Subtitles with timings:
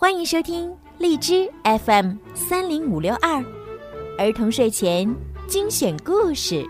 [0.00, 3.44] 欢迎收听荔枝 FM 三零五六二
[4.16, 5.12] 儿童睡前
[5.48, 6.64] 精选故事。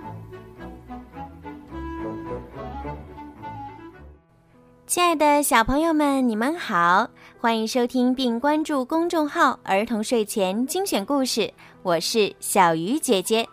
[4.86, 7.06] 亲爱的小朋友们，你们好，
[7.38, 11.52] 欢迎收听并关注公众号“儿童睡前精选故事”，
[11.84, 13.46] 我是小鱼姐姐。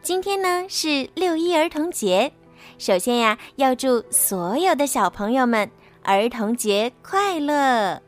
[0.00, 2.32] 今天呢是六一儿童节，
[2.78, 5.70] 首先呀要祝所有的小朋友们
[6.04, 8.00] 儿童节快乐。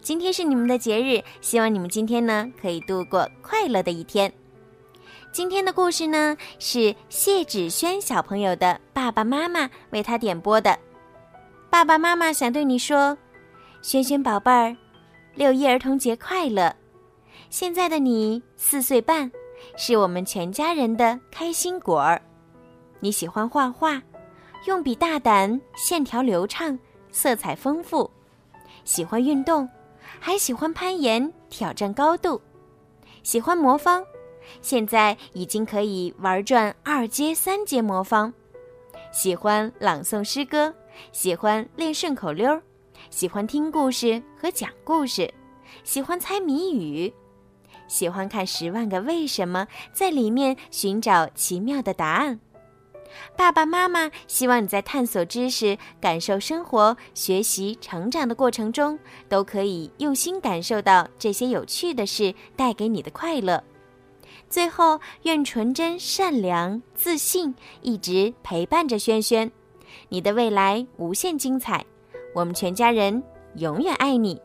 [0.00, 4.32] 今天是你们的节日，希望你们今天呢可以度过快乐的一天。
[5.30, 10.78] 今天的故事呢是谢芷萱小朋友的爸爸妈妈为他点播的。
[11.68, 13.16] 爸爸妈妈想对你说
[13.82, 14.74] ：“萱萱宝贝儿，
[15.34, 16.74] 六一儿童节快乐！
[17.50, 19.30] 现在的你四岁半，
[19.76, 22.20] 是我们全家人的开心果儿。
[23.00, 24.02] 你喜欢画画，
[24.66, 26.78] 用笔大胆，线条流畅，
[27.10, 28.10] 色彩丰富，
[28.84, 29.68] 喜欢运动。”
[30.20, 32.40] 还喜欢攀岩，挑战高度；
[33.22, 34.04] 喜欢魔方，
[34.62, 38.32] 现在已经可以玩转二阶、三阶魔方；
[39.12, 40.74] 喜欢朗诵诗歌，
[41.12, 42.60] 喜欢练顺口溜；
[43.10, 45.28] 喜欢听故事和讲故事；
[45.84, 47.12] 喜欢猜谜语；
[47.86, 52.40] 喜欢看《十万个为什么》，在里面寻找奇妙的答案。
[53.36, 63.62] 爸爸妈妈希望你在探索知识、感受生活、学习成长的过程中，都可以用心感受到这些有趣的事带给你的快乐。
[64.48, 69.50] 最后，愿纯真、善良、自信一直陪伴着轩轩，
[70.08, 71.84] 你的未来无限精彩。
[72.34, 73.22] 我们全家人
[73.56, 74.40] 永远爱你。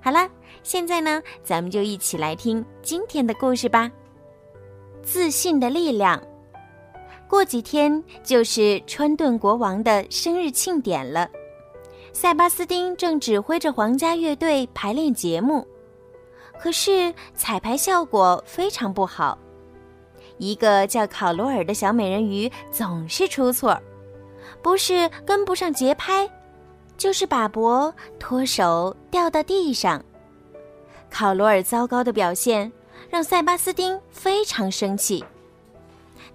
[0.00, 0.28] 好了，
[0.62, 3.90] 现在呢，咱们就一起来听今天的故事吧。
[5.02, 6.22] 自信的力量。
[7.28, 11.28] 过几天就是川顿国王的生日庆典了，
[12.14, 15.66] 塞巴斯丁正指挥着皇家乐队排练节目，
[16.58, 19.38] 可是彩排效果非常不好。
[20.38, 23.78] 一个叫考罗尔的小美人鱼总是出错，
[24.62, 26.28] 不是跟不上节拍，
[26.96, 30.02] 就是把脖脱手掉到地上。
[31.10, 32.72] 考罗尔糟糕的表现
[33.10, 35.22] 让塞巴斯丁非常生气。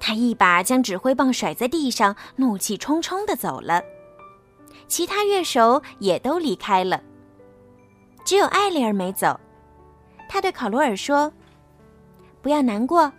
[0.06, 3.82] 他一把将指挥棒甩在地上，怒气冲冲地走了。
[4.86, 7.02] 其他乐手也都离开了，
[8.26, 9.40] 只有艾丽儿没走。
[10.28, 11.32] 他对考罗尔说
[12.44, 13.10] ：“不要难过，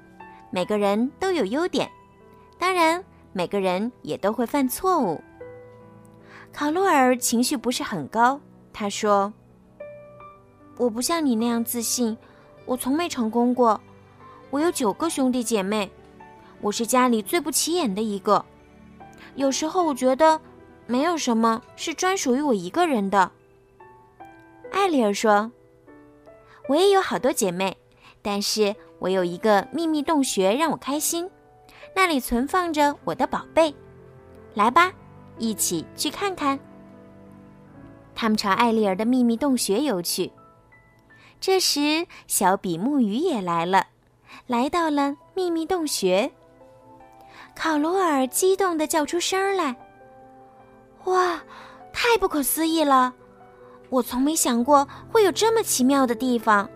[0.50, 1.90] 每个人都有优点，
[2.58, 3.02] 当然，
[3.32, 5.18] 每个人也都会犯错误。”
[6.52, 8.38] 考罗尔情绪不是很高，
[8.74, 9.32] 他说
[10.76, 12.14] ：“我不像你那样自信，
[12.66, 13.80] 我从没成功过。
[14.50, 15.90] 我有九个兄弟姐妹。”
[16.64, 18.42] 我是家里最不起眼的一个，
[19.34, 20.41] 有时候我觉得
[20.86, 23.30] 没有什么是专属于我一个人的。
[24.72, 25.52] 艾丽儿说
[26.66, 27.76] ：“我也有好多姐妹，
[28.22, 31.30] 但是我有一个秘密洞穴让我开心，
[31.94, 33.75] 那里存放着我的宝贝。
[34.54, 34.91] 来吧，
[35.36, 36.58] 一起去看看。”
[38.16, 40.32] 他们朝艾丽儿的秘密洞穴游去。
[41.38, 43.88] 这时，小比目鱼也来了，
[44.46, 46.32] 来到了秘密洞穴。
[47.56, 49.75] 考罗尔激动地叫出声来
[51.04, 51.41] ：“哇，
[51.92, 53.15] 太不可思议了！
[53.91, 56.69] 我从没想过会有这么奇妙的地方。”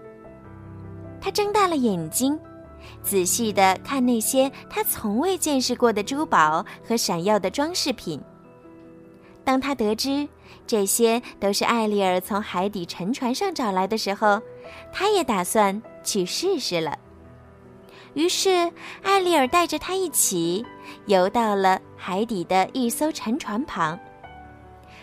[1.21, 2.39] 他睁大了眼睛，
[3.03, 8.21] 仔细地看那些他从未见识过的珠宝和闪耀的装饰品。
[9.45, 10.29] 当他得知
[10.67, 14.41] 这些都是艾丽尔从海底沉船上找来的时候，
[14.93, 16.97] 他也打算去试试了。
[18.19, 18.69] 于是，
[19.05, 20.67] 艾丽尔带着他一起
[21.07, 23.97] 游到了海底的一艘沉船旁。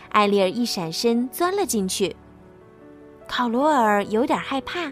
[0.09, 2.13] 艾丽尔一闪身钻了进去。
[3.25, 4.91] 考罗尔有点害怕，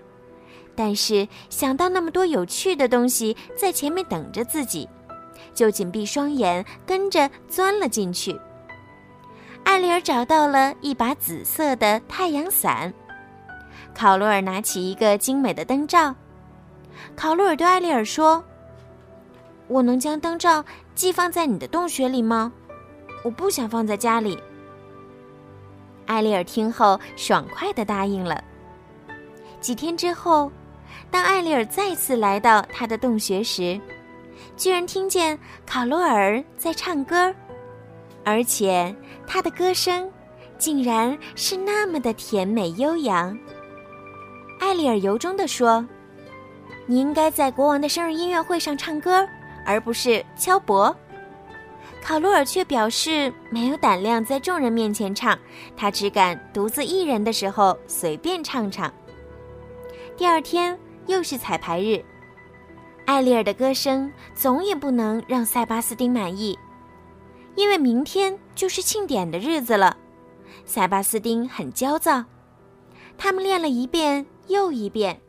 [0.74, 4.88] 但是想到那么多有趣的东西在前面等着自己，
[5.54, 8.40] 就紧闭双眼跟着钻了进去。
[9.66, 12.94] 艾丽尔找到了一把紫色的太阳伞，
[13.94, 16.16] 考罗尔拿起一个精美的灯罩。
[17.16, 18.44] 考洛尔对艾丽尔说
[19.68, 20.64] ：“我能将灯罩
[20.96, 22.52] 寄放在你的洞穴里吗？
[23.24, 24.38] 我不想放在家里。”
[26.06, 28.44] 艾丽尔听后爽快的答应了。
[29.62, 30.52] 几天之后，
[31.10, 33.80] 当艾丽尔再次来到他的洞穴时，
[34.58, 37.34] 居然听见考洛尔在唱歌，
[38.26, 38.94] 而且
[39.26, 40.12] 他的歌声
[40.58, 43.38] 竟然是那么的甜美悠扬。
[44.60, 45.86] 艾丽尔由衷地说。
[46.86, 49.28] 你应该在国王的生日音乐会上唱歌，
[49.66, 50.94] 而不是敲钹。
[52.02, 55.38] 考罗尔却表示没有胆量在众人面前唱，
[55.78, 58.94] 他只敢独自一人的时候随便唱唱。
[60.18, 60.78] 第二天
[61.08, 62.04] 又是彩排日，
[63.06, 66.60] 艾丽尔的歌声总也不能让塞巴斯丁满意，
[67.56, 69.96] 因为明天就是庆典的日子了。
[70.66, 72.26] 塞巴斯丁很焦躁，
[73.18, 75.20] 他们练了一遍又一遍，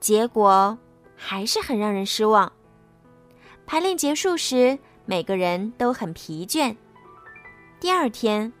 [0.00, 0.76] 结果
[1.16, 2.52] 还是很让人失望。
[3.66, 4.78] 排练结束时。
[5.10, 6.76] 每个人都很疲倦。
[7.80, 8.52] 第二天，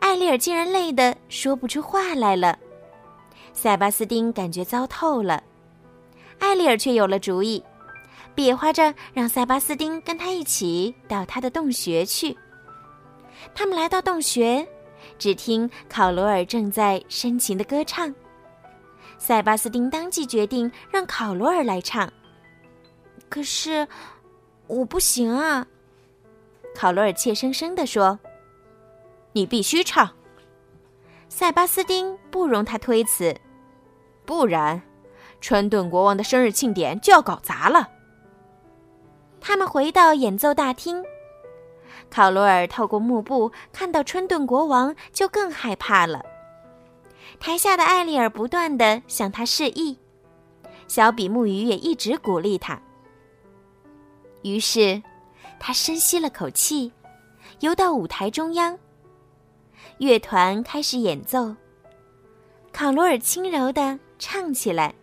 [0.00, 2.58] 艾丽尔竟然累得说不出话来了。
[3.54, 5.42] 塞巴斯丁感觉糟透了，
[6.40, 7.64] 艾丽尔却有了主意，
[8.34, 12.36] 比划着让塞巴斯丁跟他一起到他的洞穴去。
[13.54, 14.68] 他们来到洞穴，
[15.18, 18.14] 只听考罗尔正在深情的歌唱。
[19.18, 22.10] 塞巴斯丁当即决定让考罗尔来唱。
[23.28, 23.86] 可是，
[24.66, 25.66] 我不行啊。
[26.74, 28.18] 考罗尔怯生生地说
[29.32, 30.10] ：“你必须唱。”
[31.28, 33.36] 塞巴斯丁不容他推辞，
[34.24, 34.80] 不然，
[35.40, 37.88] 川顿国王的生日庆典就要搞砸了。
[39.40, 41.04] 他们回到演奏大厅，
[42.08, 46.24] 考罗尔透过幕布看到春顿国王，就更害怕了。
[47.40, 49.98] 台下的艾丽尔不断的向他示意，
[50.86, 52.80] 小比目鱼也一直鼓励他。
[54.42, 55.02] 于是。
[55.60, 56.92] 他深吸了口气，
[57.58, 58.78] 游到舞台中央。
[59.98, 61.56] 乐团开始演奏，
[62.72, 64.94] 考罗尔轻柔地唱起来，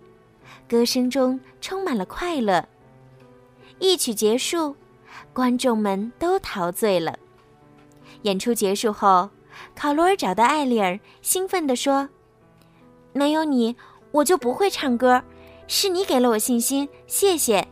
[0.65, 2.65] 歌声中充满了快乐。
[3.79, 4.73] 一曲结束，
[5.33, 7.19] 观众们都陶醉了。
[8.21, 9.29] 演出结束后，
[9.75, 12.07] 考罗尔找到艾丽尔，兴奋地说
[13.15, 13.73] ：“没有你，
[14.12, 15.23] 我就不会唱歌，
[15.67, 17.65] 是你给了我信心，谢谢。”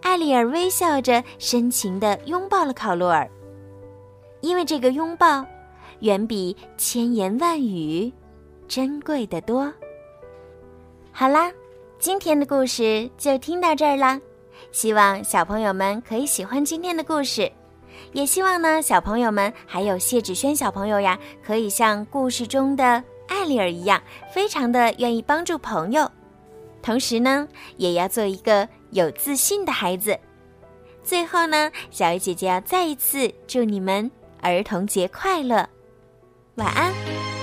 [0.00, 3.28] 艾丽尔微笑着，深情地拥抱了考洛尔，
[4.40, 5.44] 因为这个拥抱，
[6.00, 8.10] 远比千言万语
[8.66, 9.70] 珍贵的多。
[11.12, 11.52] 好啦，
[11.98, 14.18] 今天的故事就听到这儿啦，
[14.72, 17.52] 希望小朋友们可以喜欢今天的故事，
[18.12, 24.02] 也希望呢，小朋友们还有谢芷轩小朋友呀，可以像故事中的艾丽尔一样，
[24.32, 26.10] 非常的愿意帮助朋友，
[26.82, 27.46] 同时呢，
[27.76, 28.68] 也要做一个。
[28.90, 30.18] 有自信的孩子。
[31.02, 35.68] 最后呢，小鱼姐姐要再一次祝你们儿童节快乐，
[36.54, 37.35] 晚安。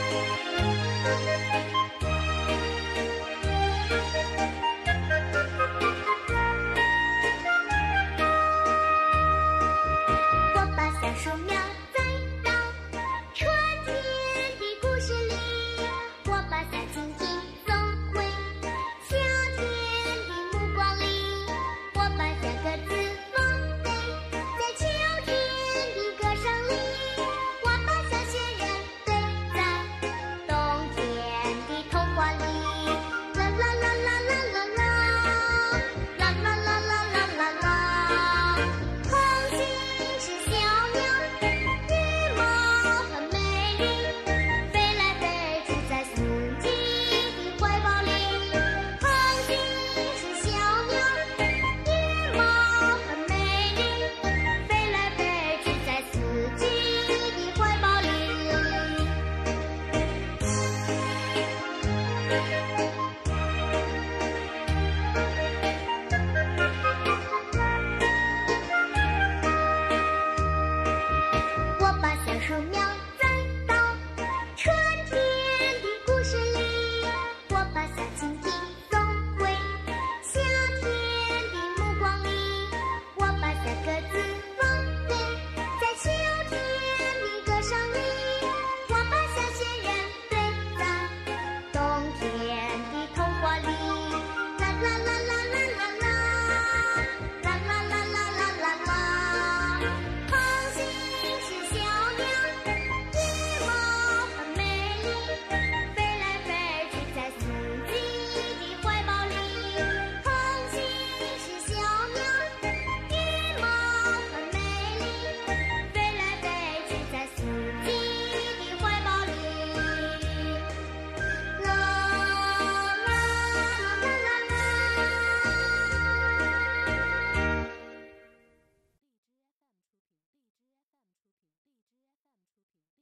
[62.33, 62.62] thank you